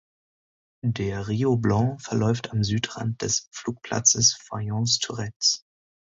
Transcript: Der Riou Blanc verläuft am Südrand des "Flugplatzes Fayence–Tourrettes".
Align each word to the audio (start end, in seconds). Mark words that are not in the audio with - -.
Der 0.83 1.27
Riou 1.27 1.57
Blanc 1.57 2.01
verläuft 2.01 2.49
am 2.53 2.63
Südrand 2.63 3.21
des 3.21 3.49
"Flugplatzes 3.51 4.33
Fayence–Tourrettes". 4.33 5.63